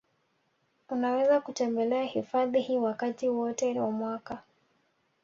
Unaweza 0.89 1.41
kutembelea 1.41 2.03
hifadhi 2.03 2.61
hii 2.61 2.77
wakati 2.77 3.29
wote 3.29 3.79
wa 3.79 3.91
mwaka 3.91 4.39